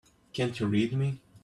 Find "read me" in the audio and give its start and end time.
0.65-1.21